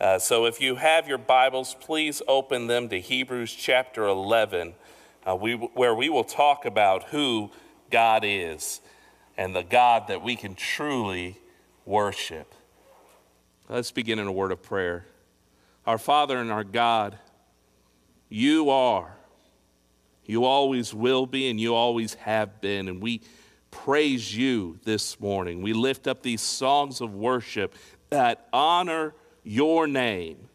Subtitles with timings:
[0.00, 4.72] Uh, so if you have your Bibles, please open them to Hebrews chapter 11,
[5.28, 7.50] uh, we, where we will talk about who
[7.90, 8.80] God is
[9.36, 11.38] and the God that we can truly
[11.84, 12.54] worship.
[13.68, 15.04] Let's begin in a word of prayer.
[15.86, 17.18] Our Father and our God,
[18.30, 19.12] you are,
[20.24, 23.20] you always will be, and you always have been, and we
[23.70, 25.60] praise you this morning.
[25.60, 27.74] We lift up these songs of worship
[28.08, 29.12] that honor
[29.42, 30.48] your name.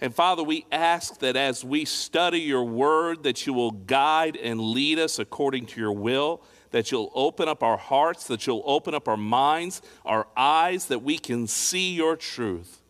[0.00, 4.60] And Father, we ask that as we study your word, that you will guide and
[4.60, 8.94] lead us according to your will, that you'll open up our hearts, that you'll open
[8.94, 12.80] up our minds, our eyes, that we can see your truth.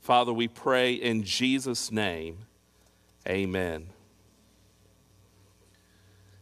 [0.00, 2.38] Father, we pray in Jesus' name,
[3.28, 3.88] amen.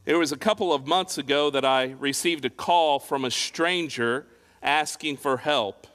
[0.05, 4.27] It was a couple of months ago that I received a call from a stranger
[4.63, 5.87] asking for help.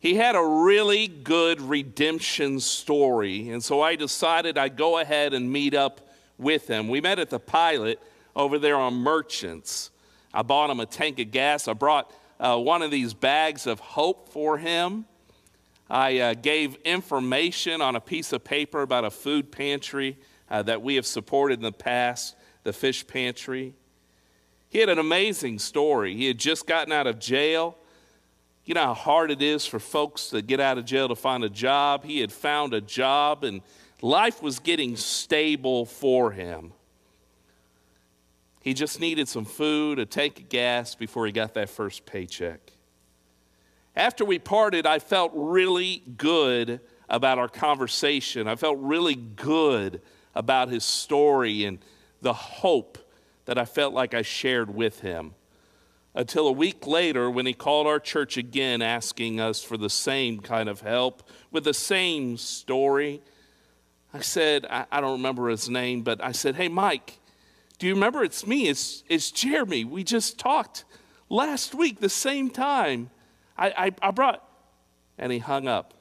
[0.00, 5.50] He had a really good redemption story, and so I decided I'd go ahead and
[5.50, 6.00] meet up
[6.38, 6.88] with him.
[6.88, 8.00] We met at the pilot
[8.36, 9.90] over there on Merchants.
[10.32, 11.66] I bought him a tank of gas.
[11.66, 15.04] I brought uh, one of these bags of hope for him.
[15.90, 20.16] I uh, gave information on a piece of paper about a food pantry
[20.48, 23.74] uh, that we have supported in the past, the fish pantry.
[24.68, 26.14] He had an amazing story.
[26.14, 27.78] He had just gotten out of jail.
[28.68, 31.42] You know how hard it is for folks to get out of jail to find
[31.42, 32.04] a job?
[32.04, 33.62] He had found a job and
[34.02, 36.74] life was getting stable for him.
[38.60, 42.60] He just needed some food, a tank of gas before he got that first paycheck.
[43.96, 48.46] After we parted, I felt really good about our conversation.
[48.46, 50.02] I felt really good
[50.34, 51.78] about his story and
[52.20, 52.98] the hope
[53.46, 55.32] that I felt like I shared with him
[56.18, 60.40] until a week later when he called our church again asking us for the same
[60.40, 63.22] kind of help with the same story.
[64.12, 67.20] I said, I, I, don't remember his name, but I said, Hey, Mike,
[67.78, 68.66] do you remember it's me?
[68.66, 69.84] It's, it's Jeremy.
[69.84, 70.84] We just talked
[71.28, 73.10] last week, the same time.
[73.56, 74.42] I, I, I brought,
[75.18, 75.94] and he hung up.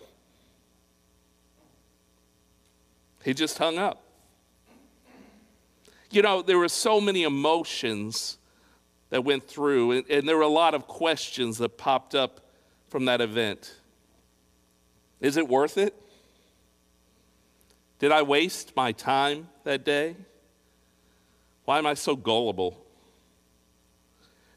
[3.23, 4.01] He just hung up.
[6.09, 8.39] You know, there were so many emotions
[9.09, 12.41] that went through, and, and there were a lot of questions that popped up
[12.89, 13.75] from that event.
[15.21, 15.95] Is it worth it?
[17.99, 20.15] Did I waste my time that day?
[21.65, 22.83] Why am I so gullible?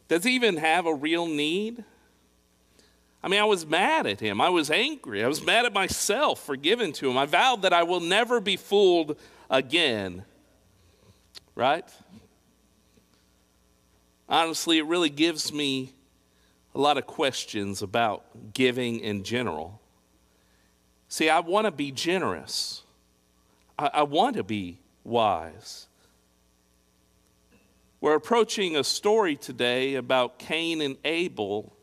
[0.09, 1.85] Does he even have a real need?
[3.23, 4.41] I mean, I was mad at him.
[4.41, 5.23] I was angry.
[5.23, 7.19] I was mad at myself for giving to him.
[7.19, 9.19] I vowed that I will never be fooled
[9.49, 10.25] again.
[11.55, 11.89] Right?
[14.31, 15.93] Honestly, it really gives me
[16.75, 19.81] a lot of questions about giving in general.
[21.09, 22.85] See, I want to be generous,
[23.79, 25.89] I, I want to be wise.
[28.01, 31.77] We're approaching a story today about Cain and Abel.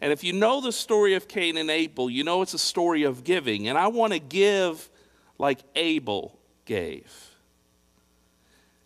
[0.00, 3.02] And if you know the story of Cain and Abel, you know it's a story
[3.02, 3.68] of giving.
[3.68, 4.88] And I want to give
[5.36, 7.12] like Abel gave.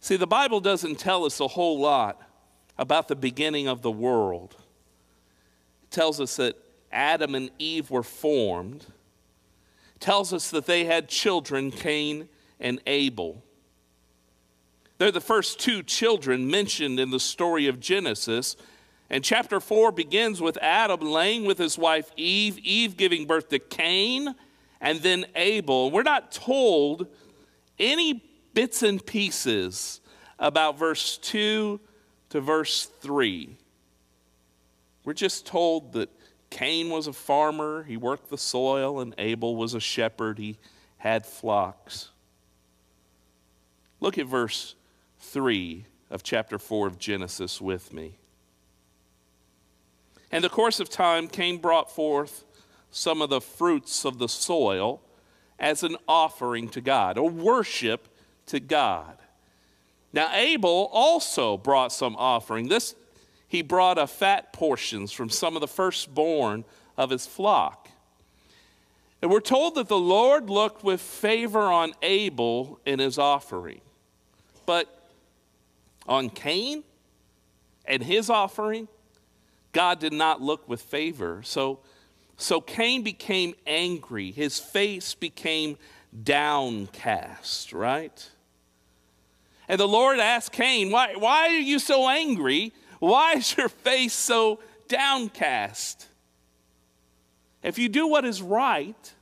[0.01, 2.21] See, the Bible doesn't tell us a whole lot
[2.79, 4.57] about the beginning of the world.
[5.85, 6.57] It tells us that
[6.91, 8.87] Adam and Eve were formed.
[9.95, 12.29] It tells us that they had children, Cain
[12.61, 13.43] and Abel.
[14.99, 18.57] They're the first two children mentioned in the story of Genesis.
[19.11, 23.59] And chapter 4 begins with Adam laying with his wife Eve, Eve giving birth to
[23.59, 24.35] Cain,
[24.81, 25.91] and then Abel.
[25.91, 27.09] We're not told
[27.79, 28.23] any
[28.55, 30.01] bits and pieces
[30.39, 31.81] about verse 2
[32.33, 33.59] to verse 3,
[35.05, 36.09] we're just told that
[36.49, 40.57] Cain was a farmer, he worked the soil, and Abel was a shepherd, he
[40.97, 42.09] had flocks.
[44.01, 44.77] Look at verse
[45.19, 48.15] 3 of chapter 4 of Genesis with me.
[50.31, 52.45] In the course of time, Cain brought forth
[52.91, 55.03] some of the fruits of the soil
[55.59, 58.09] as an offering to God, a worship
[58.47, 59.19] to God.
[60.13, 62.69] Now, Abel also brought some offering.
[62.69, 62.95] This,
[63.49, 66.65] he brought a fat portions from some of the firstborn
[66.97, 67.89] of his flock.
[69.23, 73.81] And we're told that the Lord looked with favor on Abel in his offering.
[74.67, 74.89] But
[76.09, 76.83] on Cain
[77.85, 78.89] and his offering,
[79.73, 81.41] God did not look with favor.
[81.45, 81.79] So,
[82.37, 84.33] so Cain became angry.
[84.33, 85.79] His face became
[86.23, 88.29] downcast, right?
[89.73, 92.75] And the Lord asked Cain, why, why are you so angry?
[92.99, 96.09] Why is your face so downcast?
[97.63, 99.15] If you do what is right,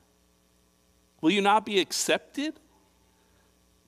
[1.21, 2.55] will you not be accepted?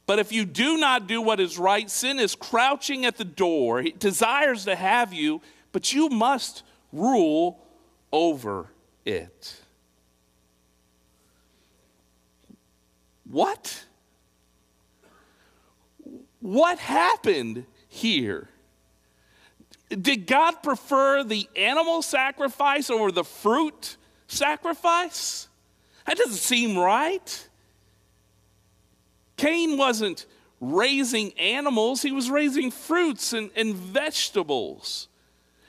[0.06, 3.80] But if you do not do what is right, sin is crouching at the door.
[3.80, 5.40] It desires to have you,
[5.72, 6.62] but you must
[6.92, 7.58] rule
[8.12, 8.68] over
[9.04, 9.56] it.
[13.28, 13.84] What?
[16.42, 18.48] What happened here?
[19.88, 23.96] Did God prefer the animal sacrifice over the fruit
[24.26, 25.48] sacrifice?
[26.04, 27.48] That doesn't seem right.
[29.36, 30.26] Cain wasn't
[30.60, 35.08] raising animals, he was raising fruits and, and vegetables.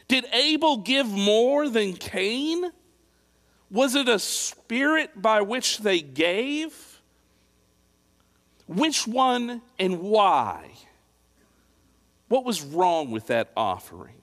[0.07, 2.71] Did Abel give more than Cain?
[3.69, 6.92] Was it a spirit by which they gave?
[8.67, 10.71] Which one and why?
[12.27, 14.15] What was wrong with that offering?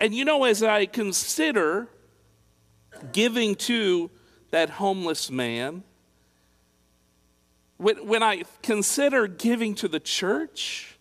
[0.00, 1.88] And you know, as I consider
[3.12, 4.10] giving to
[4.50, 5.82] that homeless man,
[7.76, 10.96] when, when I consider giving to the church,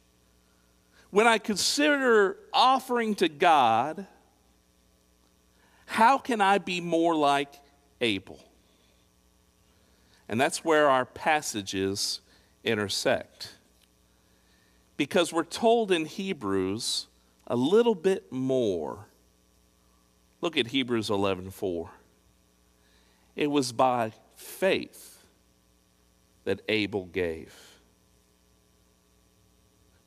[1.12, 4.08] when I consider offering to God,
[5.86, 7.54] how can I be more like
[8.02, 8.40] Abel?
[10.28, 12.22] And that's where our passages
[12.64, 13.56] intersect.
[14.98, 17.08] Because we're told in Hebrews
[17.48, 19.08] a little bit more.
[20.42, 21.92] Look at Hebrews 11:4.
[23.36, 25.26] It was by faith
[26.44, 27.54] that Abel gave.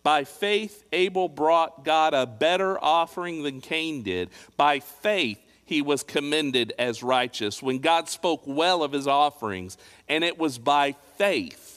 [0.03, 4.31] By faith, Abel brought God a better offering than Cain did.
[4.57, 9.77] By faith, he was commended as righteous when God spoke well of his offerings.
[10.09, 11.77] And it was by faith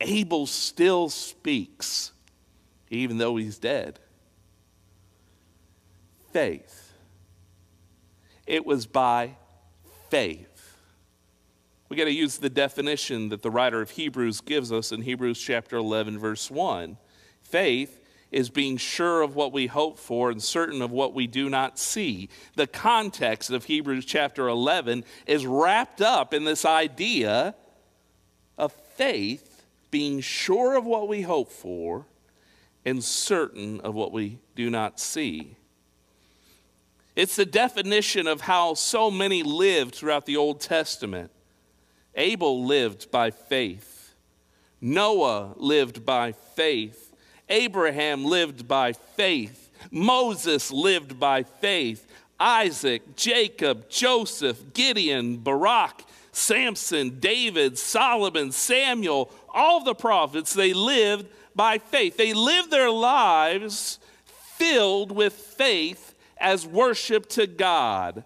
[0.00, 2.12] Abel still speaks,
[2.90, 3.98] even though he's dead.
[6.32, 6.92] Faith.
[8.46, 9.36] It was by
[10.10, 10.76] faith.
[11.88, 15.40] We got to use the definition that the writer of Hebrews gives us in Hebrews
[15.40, 16.96] chapter 11, verse 1.
[17.42, 21.48] Faith is being sure of what we hope for and certain of what we do
[21.48, 22.28] not see.
[22.54, 27.54] The context of Hebrews chapter 11 is wrapped up in this idea
[28.58, 32.06] of faith being sure of what we hope for
[32.84, 35.56] and certain of what we do not see.
[37.14, 41.30] It's the definition of how so many lived throughout the Old Testament.
[42.14, 44.14] Abel lived by faith.
[44.80, 47.05] Noah lived by faith.
[47.48, 49.70] Abraham lived by faith.
[49.90, 52.06] Moses lived by faith.
[52.38, 61.78] Isaac, Jacob, Joseph, Gideon, Barak, Samson, David, Solomon, Samuel, all the prophets, they lived by
[61.78, 62.16] faith.
[62.16, 68.24] They lived their lives filled with faith as worship to God.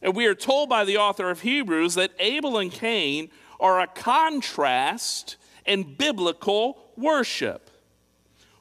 [0.00, 3.30] And we are told by the author of Hebrews that Abel and Cain
[3.60, 5.36] are a contrast
[5.66, 7.70] in biblical worship.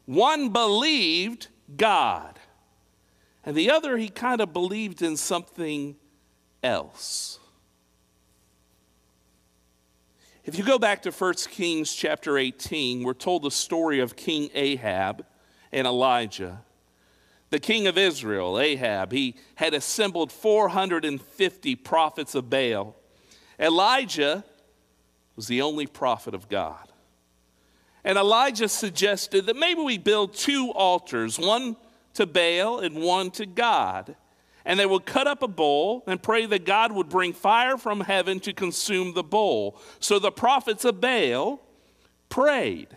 [0.06, 2.40] One believed God,
[3.46, 5.96] and the other, he kind of believed in something
[6.62, 7.40] else.
[10.46, 14.50] If you go back to 1 Kings chapter 18, we're told the story of King
[14.54, 15.26] Ahab
[15.72, 16.62] and Elijah.
[17.50, 22.96] The king of Israel, Ahab, he had assembled 450 prophets of Baal.
[23.60, 24.44] Elijah
[25.36, 26.93] was the only prophet of God.
[28.04, 31.78] And Elijah suggested that maybe we build two altars, one
[32.16, 34.16] to Baal and one to God.
[34.66, 38.02] And they would cut up a bowl and pray that God would bring fire from
[38.02, 39.78] heaven to consume the bowl.
[40.00, 41.62] So the prophets of Baal
[42.30, 42.90] prayed.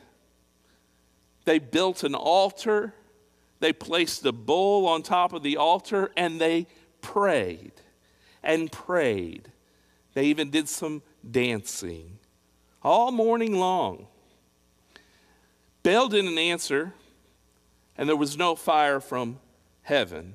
[1.44, 2.92] They built an altar,
[3.60, 6.66] they placed the bowl on top of the altar, and they
[7.00, 7.72] prayed
[8.42, 9.50] and prayed.
[10.14, 12.18] They even did some dancing
[12.82, 14.06] all morning long.
[15.87, 16.93] Baal didn't answer,
[17.97, 19.38] and there was no fire from
[19.83, 20.35] heaven.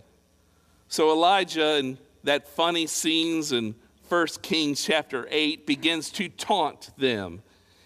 [0.87, 3.75] So Elijah, in that funny scenes in
[4.07, 7.41] 1 Kings chapter 8, begins to taunt them.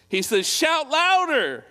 [0.08, 1.66] He says, Shout louder!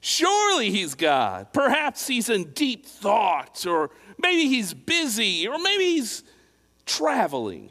[0.00, 1.52] Surely he's God.
[1.52, 6.24] Perhaps he's in deep thought, or maybe he's busy, or maybe he's
[6.86, 7.68] traveling.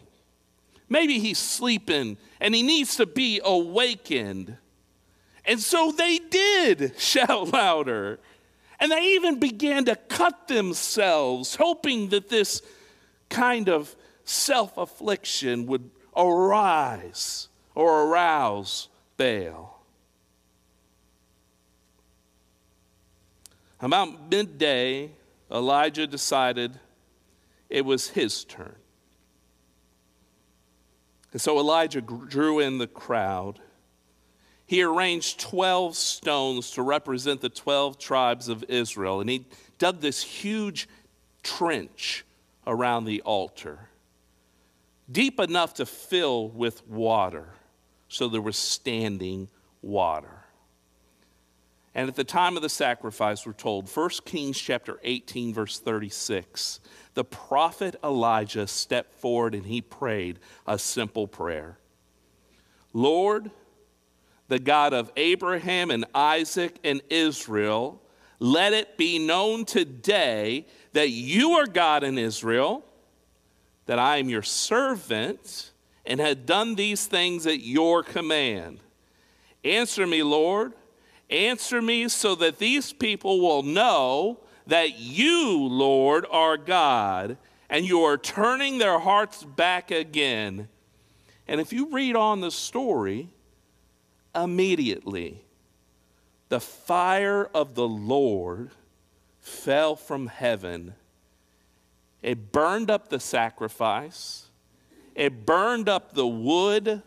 [0.88, 4.58] Maybe he's sleeping and he needs to be awakened.
[5.45, 8.19] And so they did shout louder.
[8.79, 12.62] And they even began to cut themselves, hoping that this
[13.29, 13.95] kind of
[14.25, 19.83] self affliction would arise or arouse Baal.
[23.79, 25.12] About midday,
[25.51, 26.79] Elijah decided
[27.69, 28.75] it was his turn.
[31.31, 33.60] And so Elijah drew in the crowd.
[34.71, 39.43] He arranged 12 stones to represent the 12 tribes of Israel, and he
[39.77, 40.87] dug this huge
[41.43, 42.23] trench
[42.65, 43.89] around the altar,
[45.11, 47.49] deep enough to fill with water,
[48.07, 49.49] so there was standing
[49.81, 50.45] water.
[51.93, 56.79] And at the time of the sacrifice, we're told, 1 Kings chapter 18, verse 36,
[57.13, 61.77] the prophet Elijah stepped forward and he prayed a simple prayer
[62.93, 63.51] Lord,
[64.51, 68.01] the God of Abraham and Isaac and Israel,
[68.39, 72.86] let it be known today that you are God in Israel,
[73.88, 75.72] that I am your servant,
[76.05, 78.79] and had done these things at your command.
[79.63, 80.74] Answer me, Lord
[81.31, 87.38] Answer me so that these people will know that you, Lord, are God,
[87.70, 90.67] and you are turning their hearts back again.
[91.48, 93.29] And if you read on the story,
[94.35, 95.43] immediately
[96.50, 98.71] the fire of the Lord
[99.39, 100.95] fell from heaven.
[102.21, 104.50] It burned up the sacrifice,
[105.15, 107.03] it burned up the wood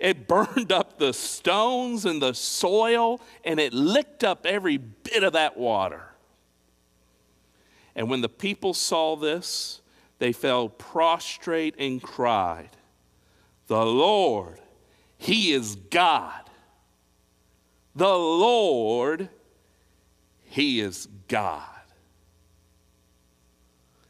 [0.00, 5.34] it burned up the stones and the soil, and it licked up every bit of
[5.34, 6.06] that water.
[7.94, 9.82] And when the people saw this,
[10.18, 12.70] they fell prostrate and cried,
[13.66, 14.58] The Lord,
[15.20, 16.48] He is God.
[17.94, 19.28] The Lord,
[20.44, 21.62] He is God.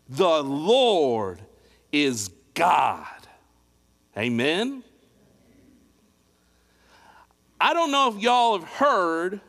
[0.09, 1.41] The Lord
[1.91, 3.07] is God.
[4.17, 4.85] Amen.
[7.61, 9.41] I don't know if y'all have heard,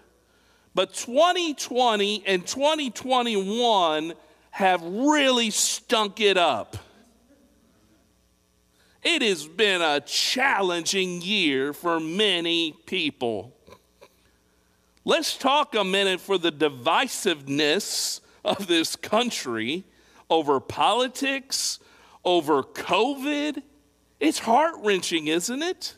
[0.74, 4.13] but 2020 and 2021
[4.50, 6.75] have really stunk it up.
[9.03, 13.55] It has been a challenging year for many people.
[15.03, 19.84] Let's talk a minute for the divisiveness of this country
[20.29, 21.79] over politics,
[22.24, 23.63] over COVID.
[24.20, 25.96] It's heart wrenching, isn't it?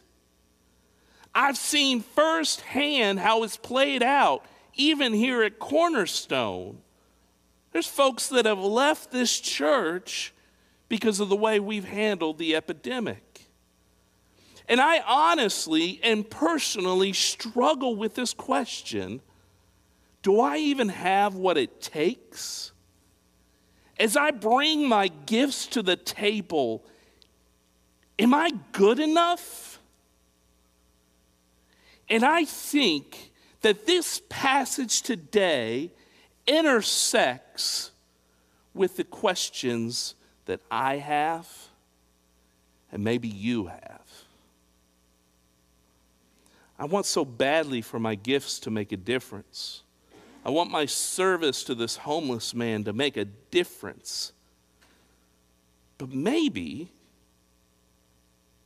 [1.36, 4.46] I've seen firsthand how it's played out,
[4.76, 6.78] even here at Cornerstone.
[7.74, 10.34] There's folks that have left this church
[10.94, 13.48] because of the way we've handled the epidemic.
[14.70, 19.20] And I honestly and personally struggle with this question
[20.22, 22.74] Do I even have what it takes?
[24.00, 26.86] As I bring my gifts to the table,
[28.20, 29.80] am I good enough?
[32.08, 33.32] And I think
[33.62, 35.92] that this passage today
[36.46, 37.90] intersects
[38.76, 40.14] with the questions
[40.46, 41.48] that I have
[42.92, 44.02] and maybe you have.
[46.78, 49.82] I want so badly for my gifts to make a difference.
[50.46, 54.34] I want my service to this homeless man to make a difference.
[55.98, 56.92] But maybe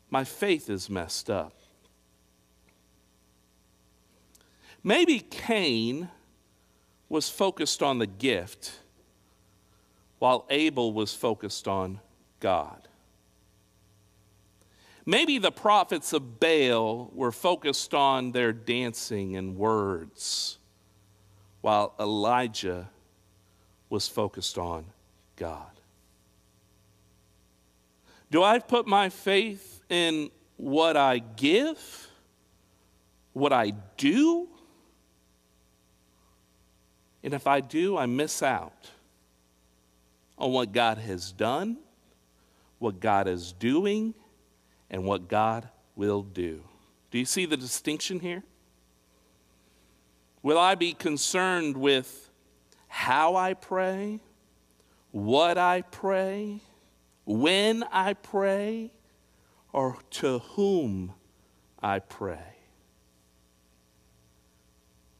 [0.09, 1.53] my faith is messed up.
[4.83, 6.09] Maybe Cain
[7.09, 8.79] was focused on the gift
[10.19, 11.99] while Abel was focused on
[12.39, 12.87] God.
[15.05, 20.57] Maybe the prophets of Baal were focused on their dancing and words
[21.61, 22.89] while Elijah
[23.89, 24.85] was focused on
[25.37, 25.71] God.
[28.29, 32.09] Do I put my faith in what I give,
[33.31, 34.49] what I do,
[37.23, 38.91] and if I do, I miss out
[40.37, 41.77] on what God has done,
[42.79, 44.13] what God is doing,
[44.89, 46.63] and what God will do.
[47.11, 48.43] Do you see the distinction here?
[50.43, 52.29] Will I be concerned with
[52.87, 54.21] how I pray,
[55.11, 56.61] what I pray,
[57.25, 58.91] when I pray,
[59.73, 61.13] or to whom
[61.81, 62.55] I pray?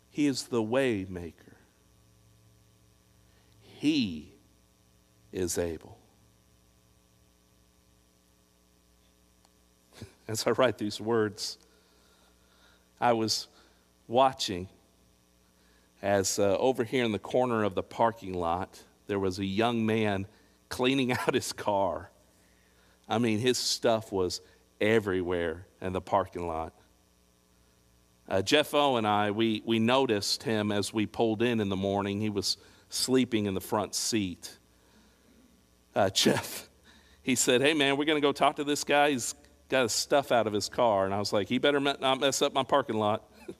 [0.09, 1.57] He is the way maker.
[3.62, 4.37] He
[5.31, 5.98] is able.
[10.27, 11.57] As I write these words,
[13.00, 13.48] I was
[14.07, 14.69] watching
[16.01, 19.86] as uh, over here in the corner of the parking lot, there was a young
[19.86, 20.27] man
[20.69, 22.12] cleaning out his car.
[23.10, 24.41] I mean, his stuff was
[24.79, 26.74] everywhere in the parking lot.
[28.29, 31.77] Uh, Jeff O and I, we, we noticed him as we pulled in in the
[31.77, 32.19] morning.
[32.19, 32.57] He was
[32.89, 34.56] sleeping in the front seat.
[35.98, 36.70] Uh, Jeff,
[37.24, 39.10] he said, Hey, man, we're going to go talk to this guy.
[39.10, 39.34] He's
[39.68, 42.44] got his stuff out of his car, and I was like, he better not mess
[42.44, 43.24] up my parking lot.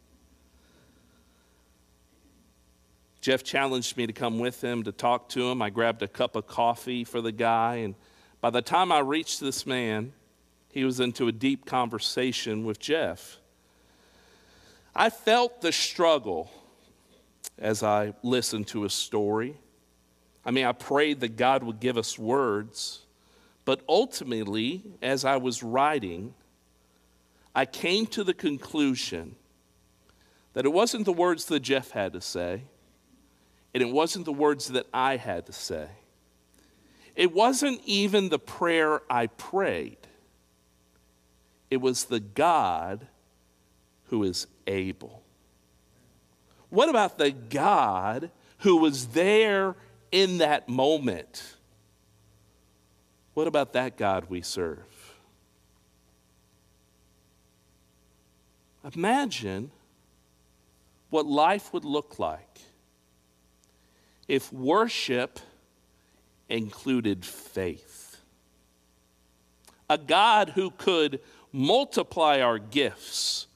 [3.22, 5.64] Jeff challenged me to come with him to talk to him.
[5.64, 7.96] I grabbed a cup of coffee for the guy, and
[8.40, 10.14] by the time I reached this man,
[10.72, 13.38] he was into a deep conversation with Jeff.
[14.96, 16.52] I felt the struggle
[17.58, 19.58] as I listened to his story.
[20.48, 23.02] I mean, I prayed that God would give us words,
[23.66, 26.34] but ultimately, as I was writing,
[27.54, 29.36] I came to the conclusion
[30.54, 32.62] that it wasn't the words that Jeff had to say,
[33.74, 35.90] and it wasn't the words that I had to say.
[37.14, 39.98] It wasn't even the prayer I prayed,
[41.70, 43.06] it was the God
[44.06, 45.24] who is able.
[46.70, 49.76] What about the God who was there
[50.12, 51.56] in that moment?
[53.34, 55.18] What about that God we serve?
[58.96, 59.72] Imagine
[61.10, 62.62] what life would look like
[64.28, 65.40] if worship
[66.50, 68.18] included faith.
[69.90, 71.20] A God who could
[71.52, 73.48] multiply our gifts,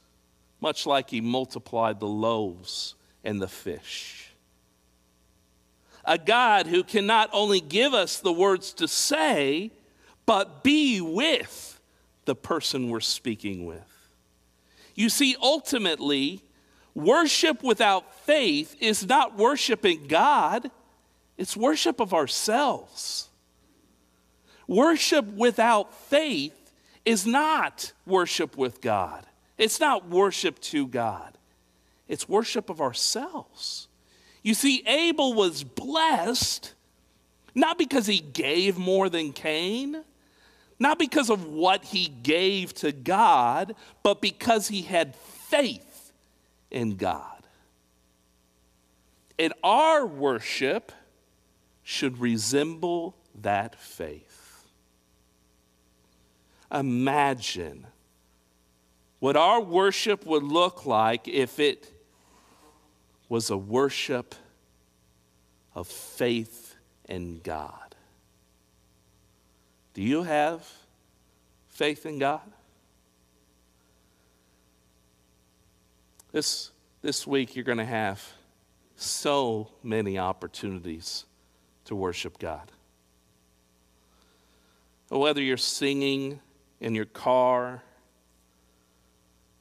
[0.61, 4.30] much like He multiplied the loaves and the fish.
[6.05, 9.71] A God who can not only give us the words to say,
[10.25, 11.79] but be with
[12.25, 14.09] the person we're speaking with.
[14.95, 16.41] You see, ultimately,
[16.93, 20.69] worship without faith is not worshiping God,
[21.37, 23.29] it's worship of ourselves.
[24.67, 29.25] Worship without faith is not worship with God,
[29.57, 31.37] it's not worship to God.
[32.07, 33.87] It's worship of ourselves.
[34.43, 36.73] You see, Abel was blessed
[37.53, 40.03] not because he gave more than Cain,
[40.79, 46.11] not because of what he gave to God, but because he had faith
[46.69, 47.25] in God.
[49.37, 50.91] And our worship
[51.83, 54.67] should resemble that faith.
[56.71, 57.85] Imagine
[59.19, 61.91] what our worship would look like if it
[63.31, 64.35] was a worship
[65.73, 66.75] of faith
[67.07, 67.95] in God.
[69.93, 70.69] Do you have
[71.69, 72.41] faith in God?
[76.33, 78.21] This, this week, you're going to have
[78.97, 81.23] so many opportunities
[81.85, 82.69] to worship God.
[85.07, 86.41] Whether you're singing
[86.81, 87.81] in your car,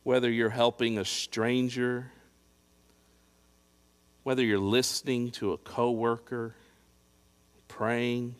[0.02, 2.10] whether you're helping a stranger,
[4.22, 6.54] whether you're listening to a coworker,
[7.68, 8.34] praying,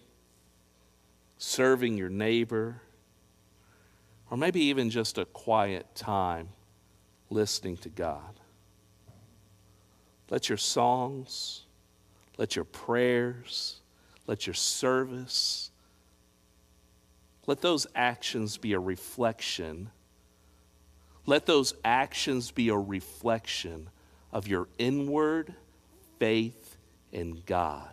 [1.39, 2.83] serving your neighbor,
[4.31, 6.49] or maybe even just a quiet time
[7.31, 8.39] listening to God.
[10.29, 11.63] Let your songs,
[12.37, 13.81] let your prayers,
[14.27, 15.71] let your service,
[17.47, 19.91] let those actions be a reflection.
[21.27, 23.89] Let those actions be a reflection
[24.33, 25.55] of your inward
[26.21, 26.77] faith
[27.11, 27.91] in God,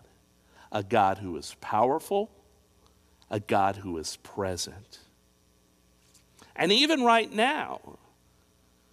[0.72, 2.30] a God who is powerful,
[3.32, 5.00] a God who is present.
[6.56, 7.98] And even right now,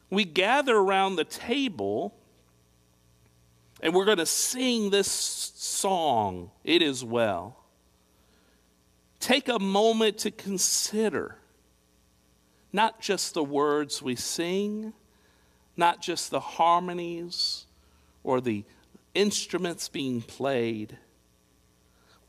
[0.08, 2.14] we gather around the table
[3.80, 7.58] and we're going to sing this song, It Is Well.
[9.20, 11.36] Take a moment to consider
[12.72, 14.92] not just the words we sing,
[15.76, 17.66] not just the harmonies
[18.22, 18.64] or the
[19.14, 20.98] instruments being played,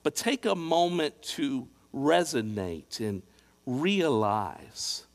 [0.03, 3.23] but take a moment to resonate and
[3.65, 5.05] realize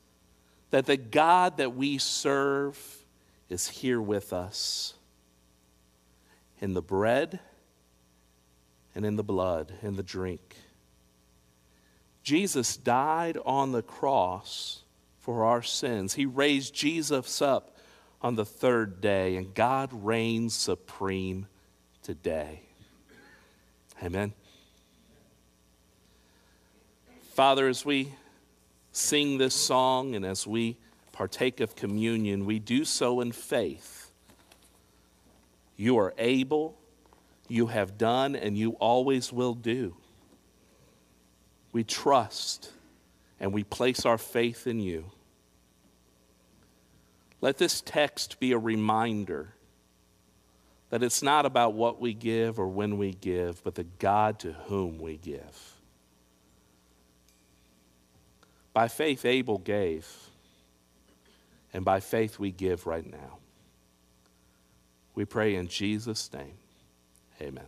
[0.71, 3.05] that the God that we serve
[3.49, 4.95] is here with us
[6.61, 7.41] in the bread
[8.95, 10.57] and in the blood and the drink.
[12.23, 14.83] Jesus died on the cross
[15.19, 16.15] for our sins.
[16.15, 17.77] He raised Jesus up
[18.23, 21.47] on the third day, and God reigns supreme
[22.11, 22.61] today.
[24.03, 24.33] Amen.
[27.35, 28.13] Father, as we
[28.91, 30.77] sing this song and as we
[31.13, 34.11] partake of communion, we do so in faith.
[35.77, 36.77] You are able,
[37.47, 39.95] you have done, and you always will do.
[41.73, 42.73] We trust
[43.39, 45.13] and we place our faith in you.
[47.41, 49.55] Let this text be a reminder
[50.91, 54.53] that it's not about what we give or when we give, but the God to
[54.53, 55.77] whom we give.
[58.73, 60.09] By faith, Abel gave,
[61.73, 63.39] and by faith, we give right now.
[65.15, 66.55] We pray in Jesus' name.
[67.41, 67.67] Amen.